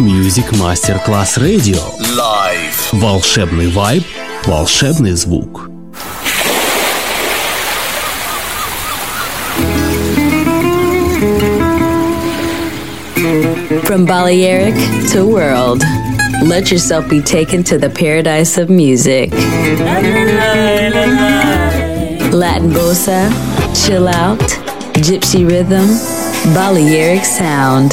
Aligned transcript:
Music 0.00 0.44
Masterclass 0.58 1.38
Radio. 1.38 1.78
Live. 2.16 2.90
Волшебный 2.92 3.68
вайб, 3.68 4.04
волшебный 4.44 5.12
звук. 5.12 5.70
From 13.84 14.04
Balearic 14.04 14.74
to 15.12 15.24
world, 15.24 15.82
let 16.42 16.70
yourself 16.70 17.08
be 17.08 17.20
taken 17.20 17.62
to 17.64 17.78
the 17.78 17.88
paradise 17.88 18.58
of 18.58 18.68
music. 18.68 19.32
Latin 22.32 22.70
bossa, 22.70 23.30
chill 23.74 24.08
out, 24.08 24.40
gypsy 24.94 25.48
rhythm, 25.48 25.86
Balearic 26.52 27.24
sound, 27.24 27.92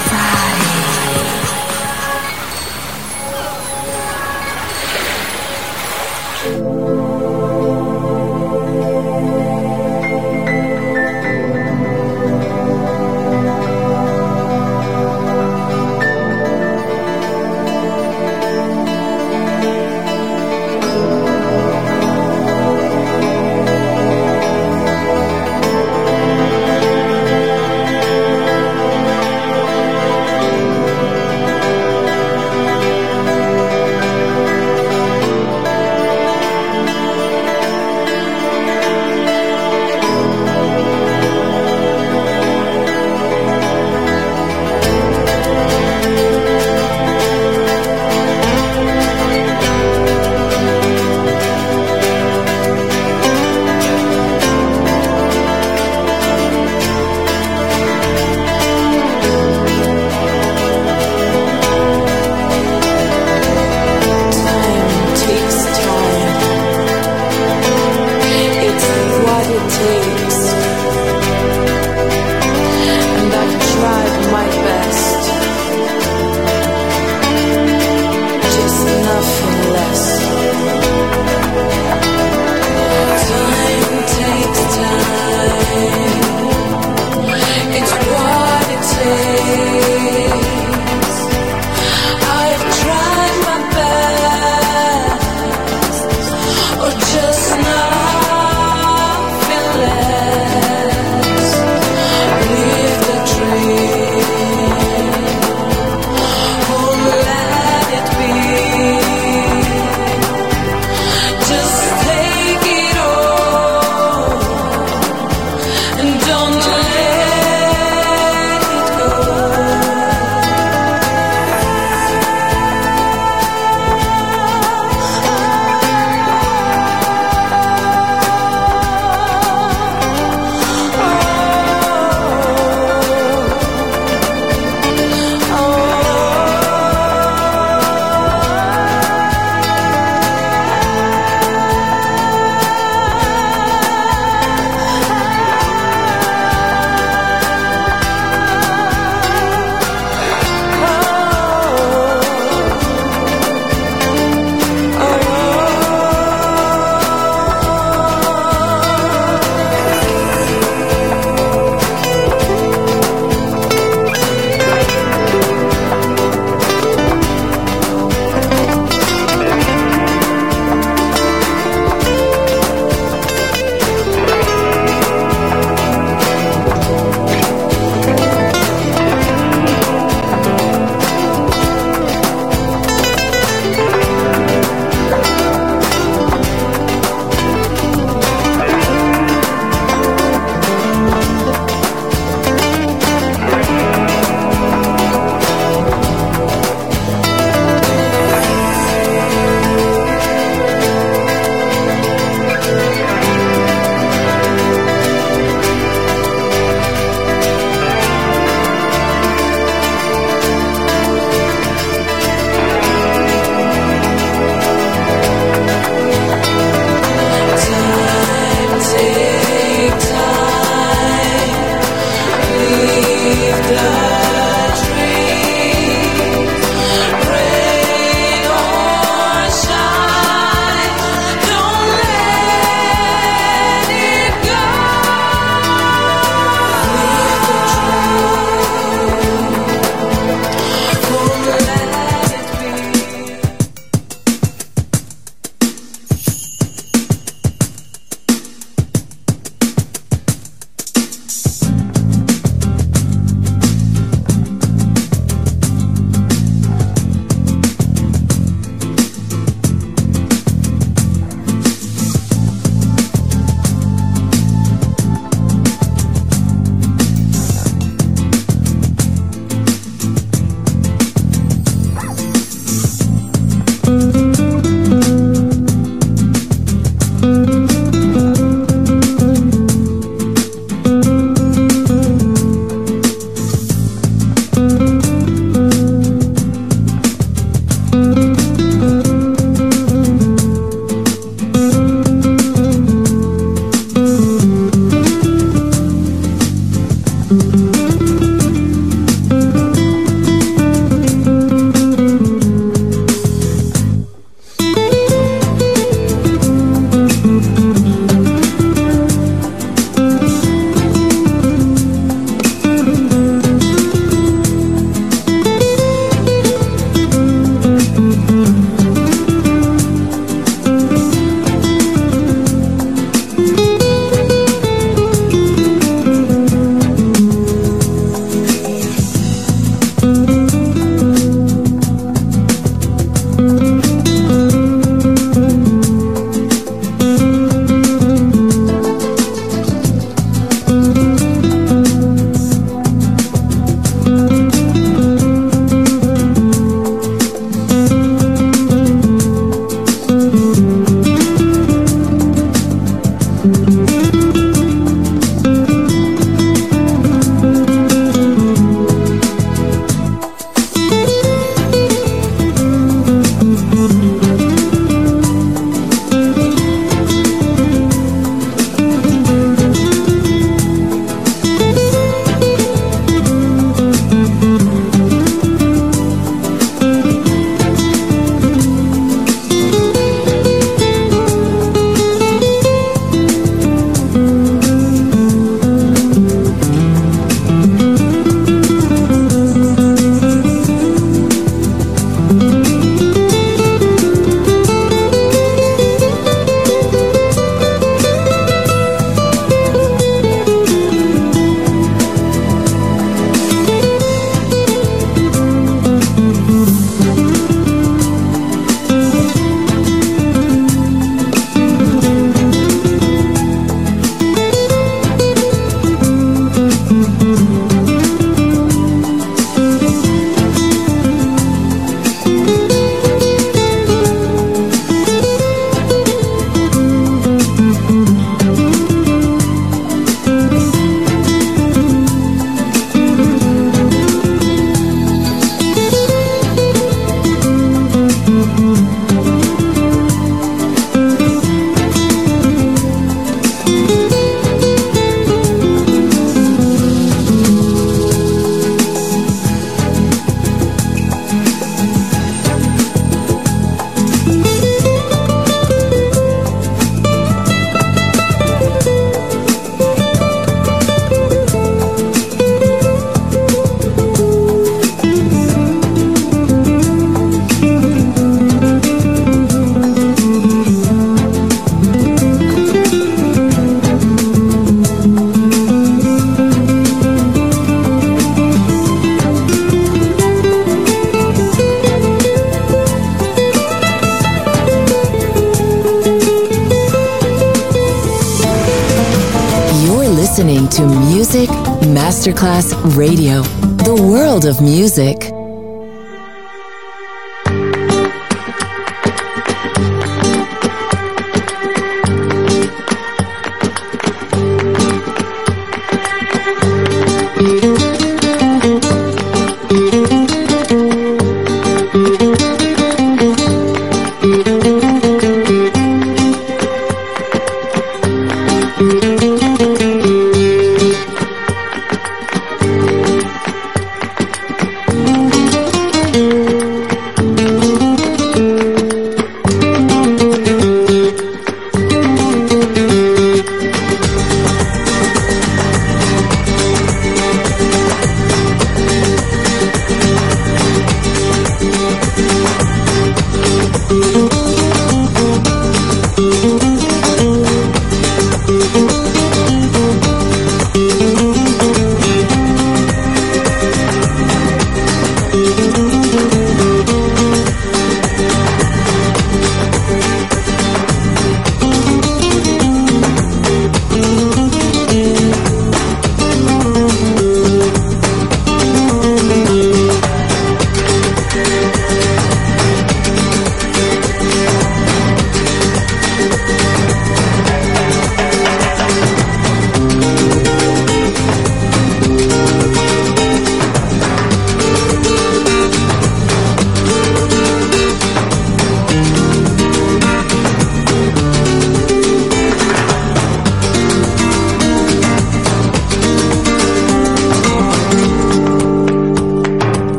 Of 494.45 494.61
music. 494.61 495.40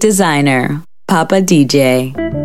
Designer, 0.00 0.82
Papa 1.06 1.40
DJ. 1.40 2.43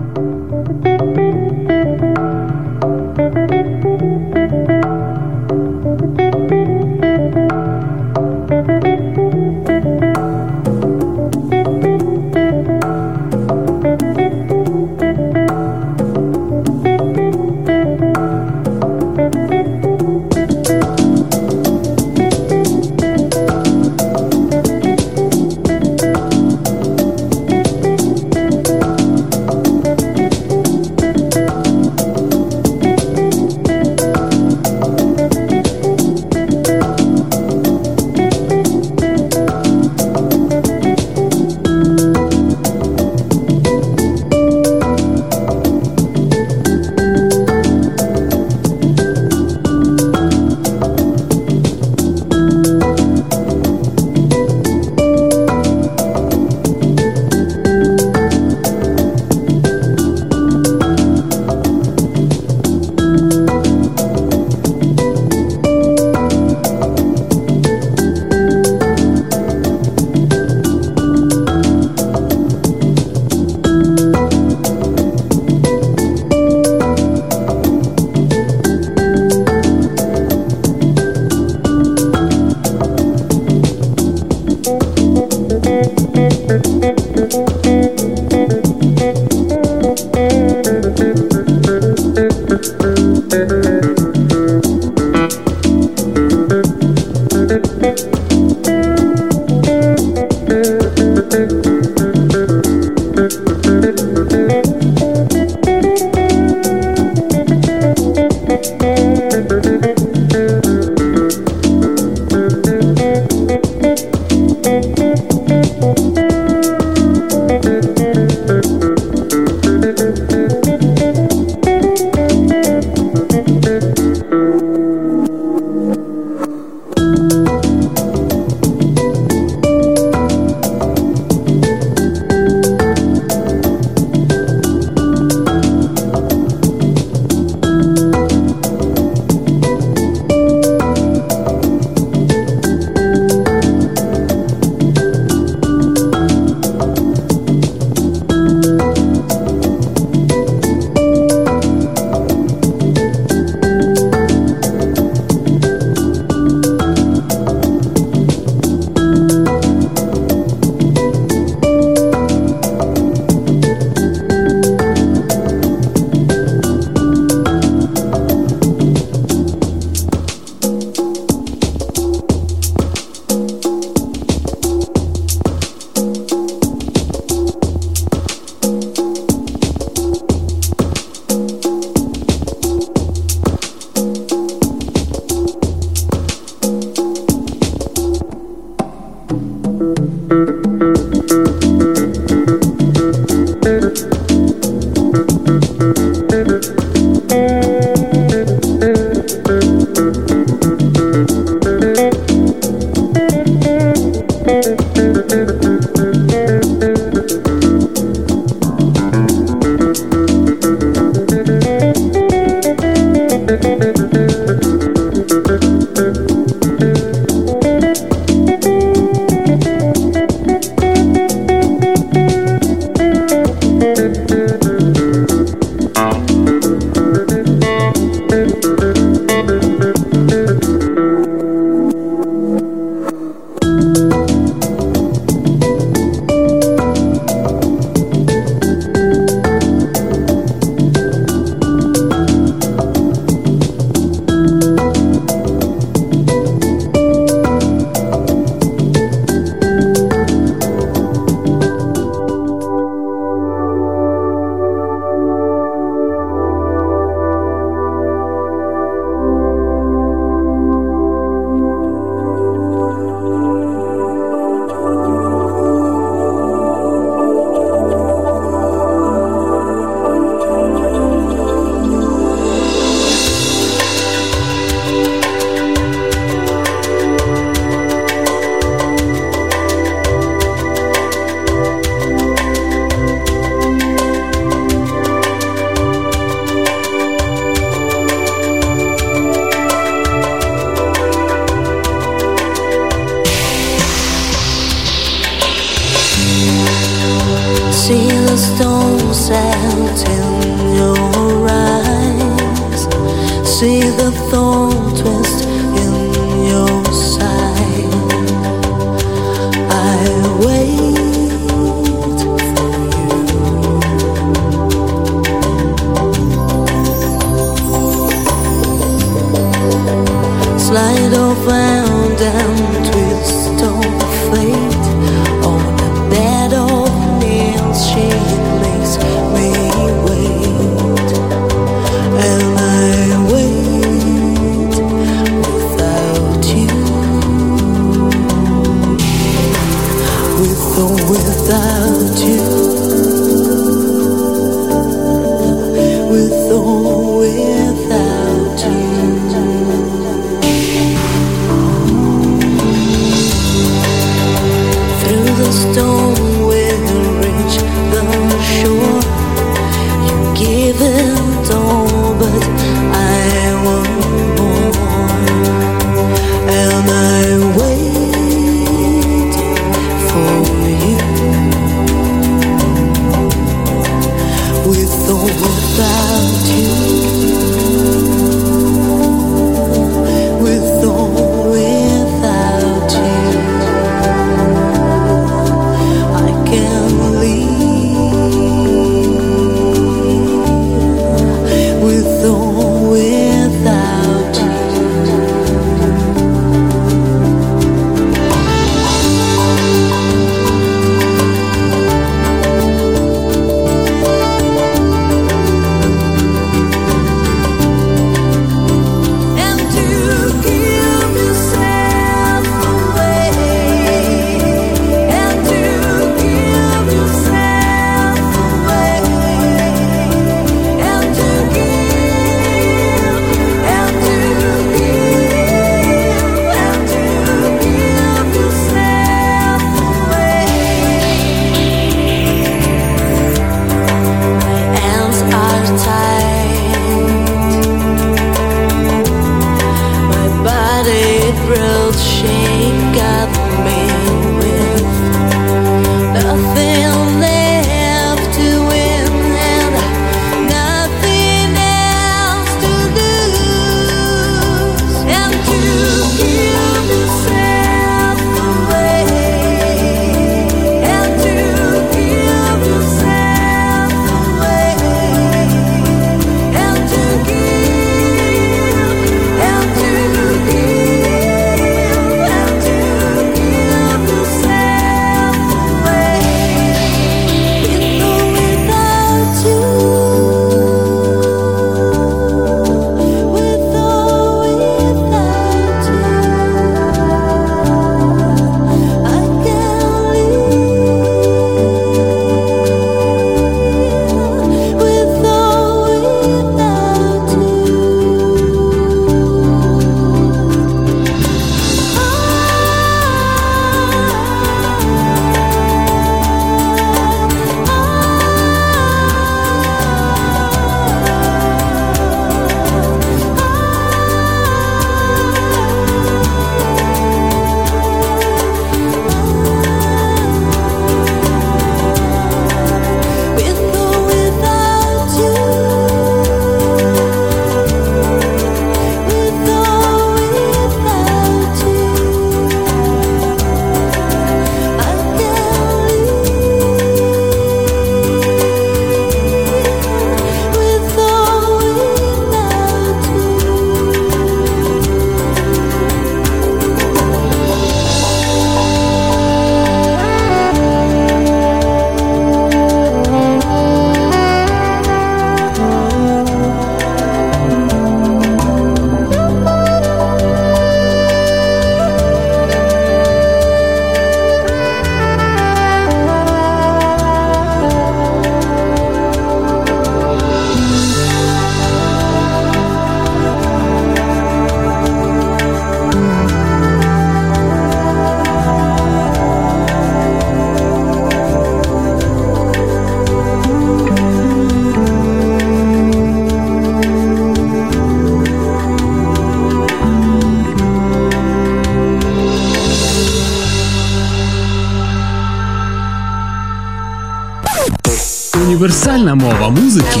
Універсальна 599.08 599.14
мова 599.14 599.48
музики. 599.48 600.00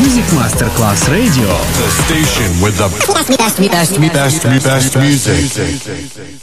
Music 0.00 0.24
Masterclass 0.32 1.08
Radio. 1.08 1.48
The 1.80 1.90
station 2.02 2.50
with 2.62 2.76
the 2.78 2.88
best, 3.38 3.58
best, 3.68 4.00
best, 4.12 4.42
best, 4.42 4.64
best 4.64 4.96
music. 4.96 6.37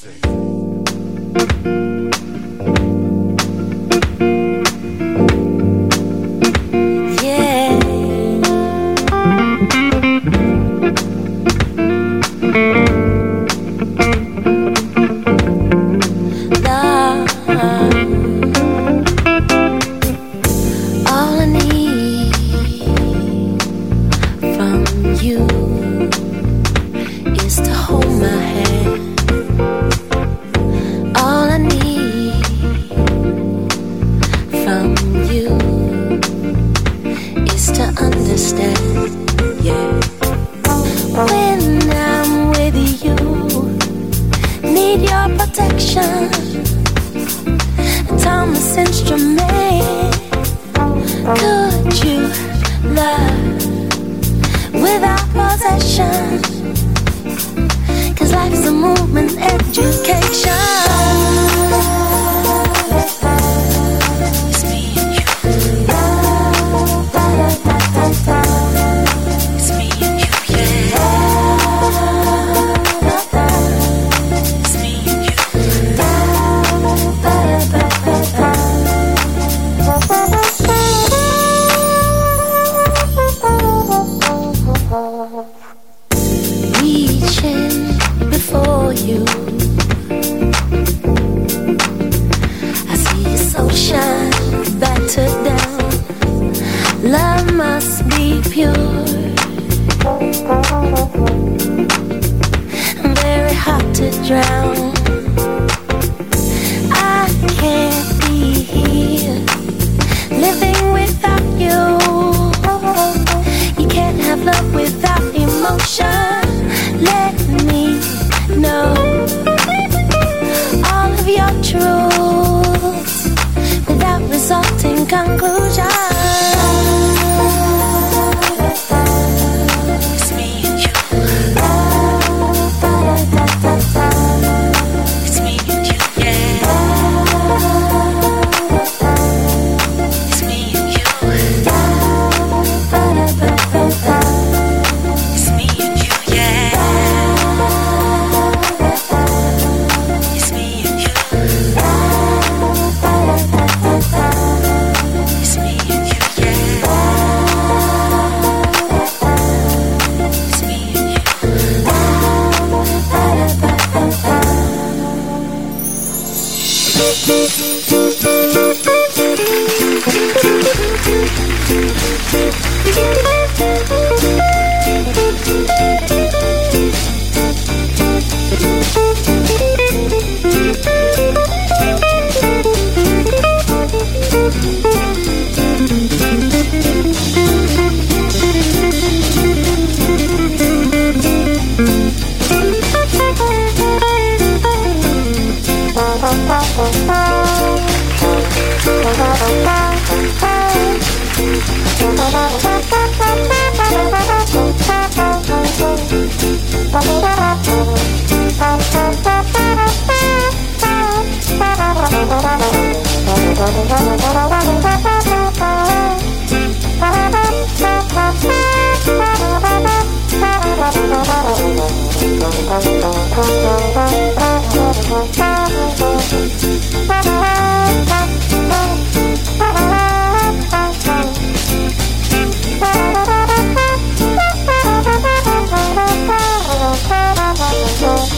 emotions. 55.97 56.84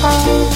Oh 0.09 0.46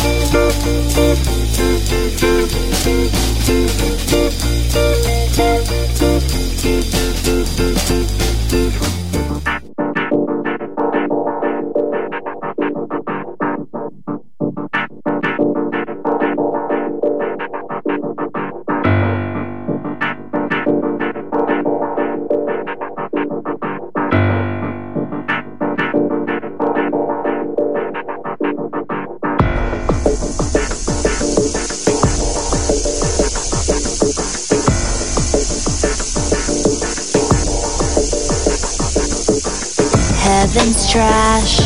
heaven's 40.31 40.89
trash, 40.89 41.57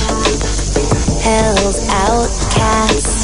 hell's 1.22 1.88
outcast. 2.08 3.16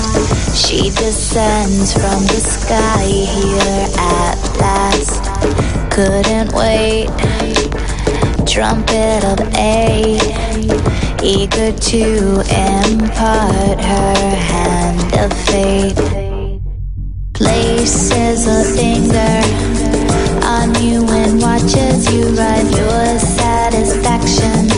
She 0.56 0.90
descends 0.92 1.94
from 1.94 2.22
the 2.32 2.42
sky 2.58 3.06
here 3.38 3.88
at 3.98 4.38
last. 4.62 5.24
couldn't 5.90 6.54
wait. 6.54 7.10
Trumpet 8.46 9.24
of 9.34 9.40
A, 9.56 10.20
eager 11.24 11.72
to 11.92 12.06
impart 12.78 13.80
her 13.94 14.36
hand 14.52 15.10
of 15.24 15.32
fate. 15.48 16.02
Places 17.34 18.40
a 18.46 18.62
finger 18.78 19.36
on 20.46 20.68
you 20.84 21.00
and 21.10 21.42
watches 21.42 22.14
you 22.14 22.24
ride 22.36 22.70
your 22.80 23.20
satisfaction. 23.20 24.71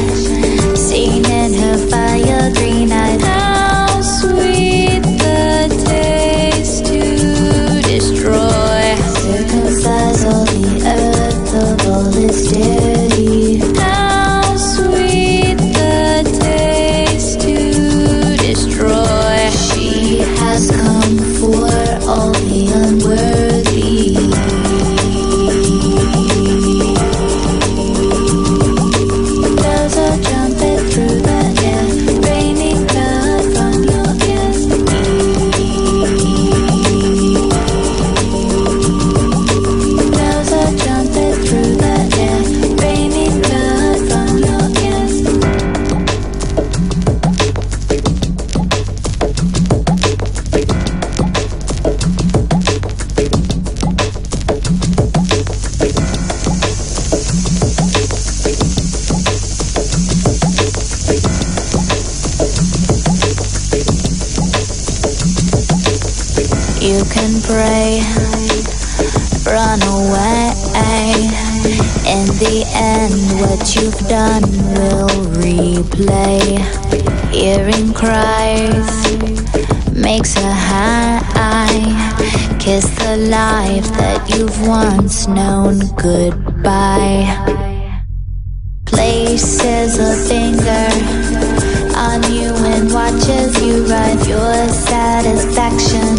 Kiss 82.63 82.87
the 82.95 83.17
life 83.17 83.89
that 83.99 84.29
you've 84.29 84.65
once 84.65 85.27
known 85.27 85.79
goodbye. 85.97 87.27
Places 88.85 89.99
a 89.99 90.15
finger 90.29 90.87
on 91.99 92.23
you 92.31 92.55
and 92.71 92.89
watches 92.93 93.61
you 93.61 93.83
ride 93.83 94.25
your 94.25 94.69
satisfaction. 94.69 96.15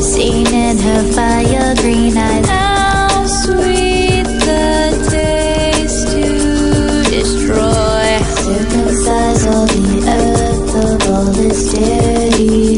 Seen 0.00 0.46
in 0.46 0.78
her 0.78 1.02
fire 1.12 1.74
green 1.82 2.16
eyes. 2.16 2.46
How 2.46 3.26
sweet 3.26 4.28
the 4.46 4.94
taste 5.10 6.06
to 6.12 7.02
destroy. 7.10 8.06
Circumcise 8.46 9.44
all 9.48 9.66
the 9.66 10.04
earth 10.06 10.74
of 10.84 11.10
all 11.10 11.36
its 11.50 11.74
dairy. 11.74 12.77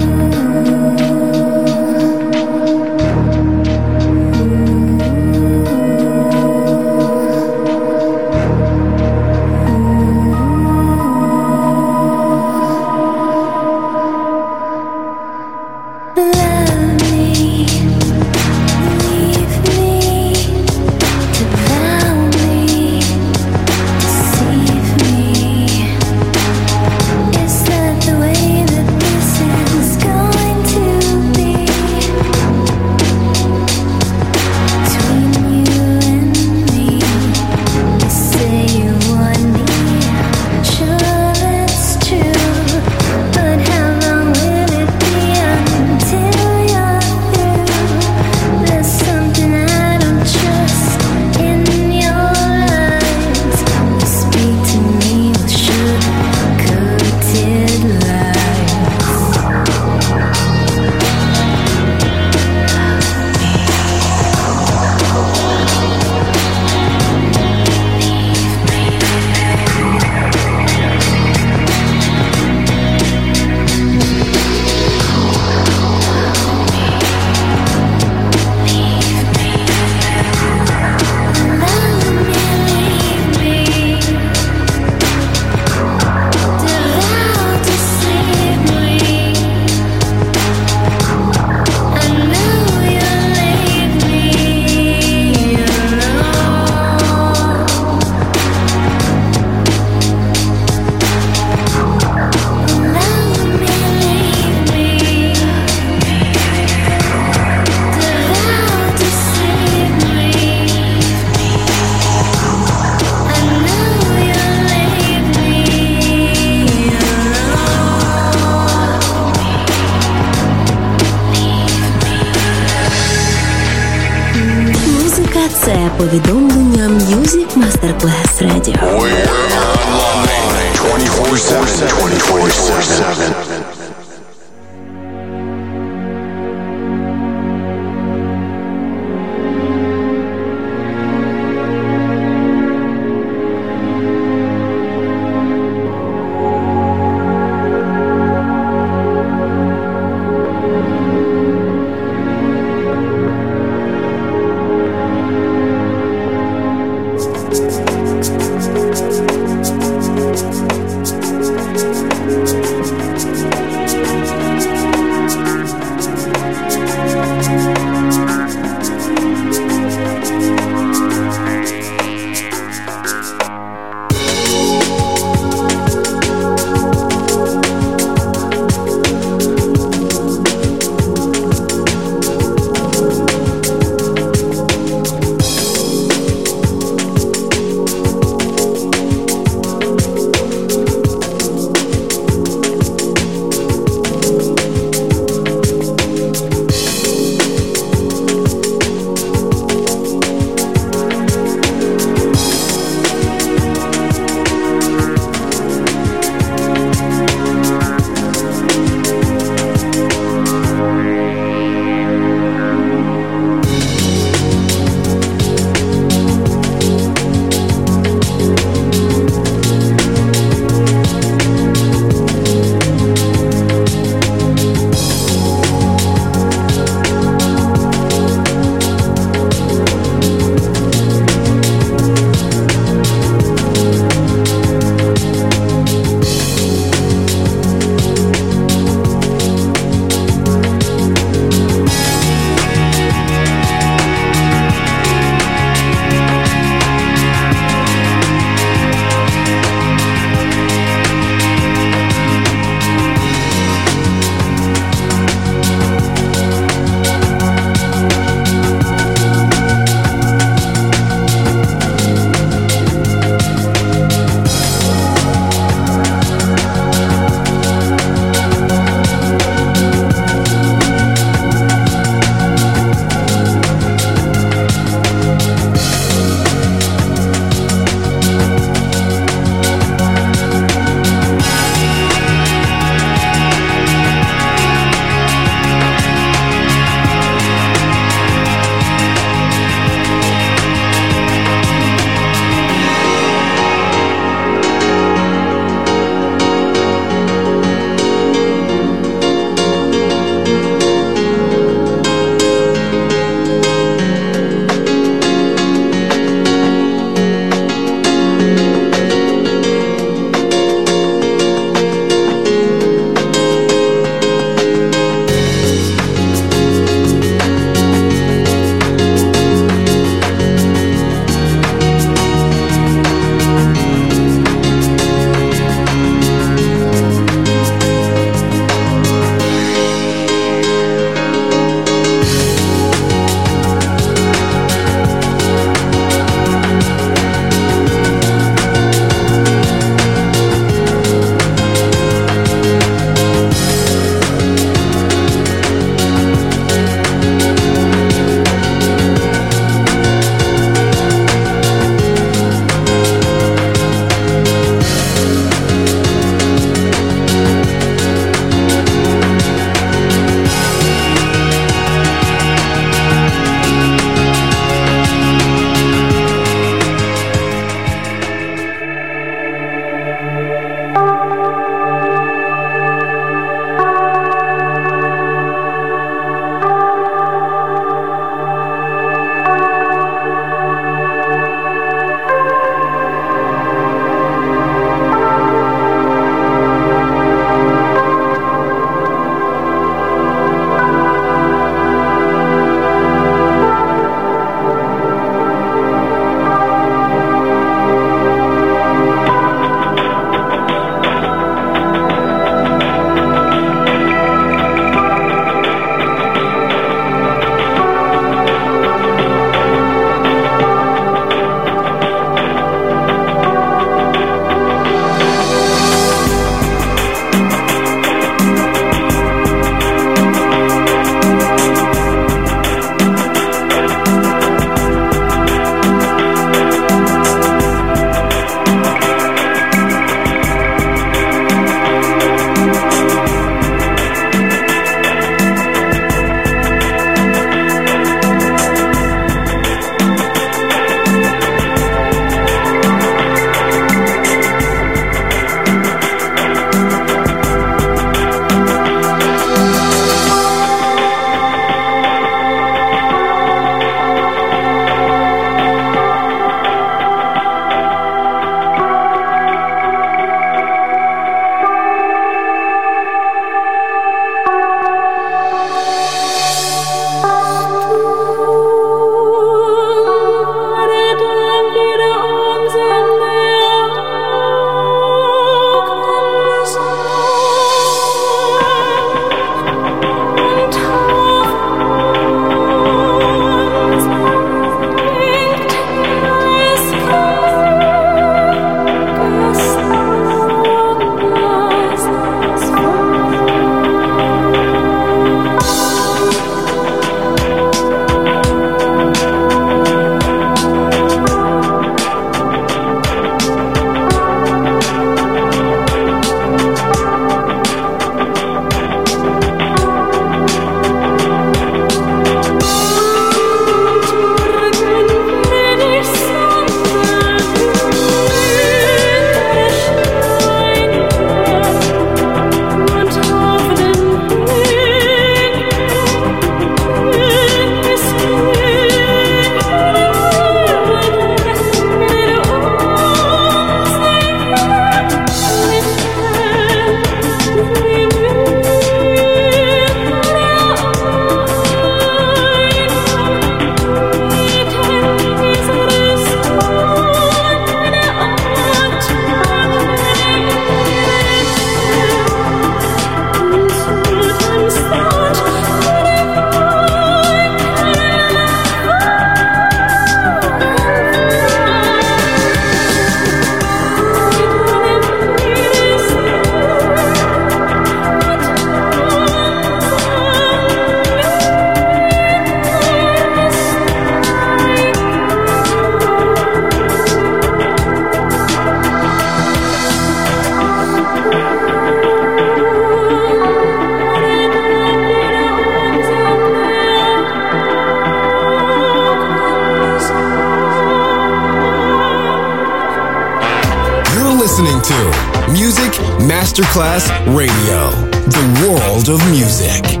World 598.91 599.09
of 599.09 599.31
music. 599.31 600.00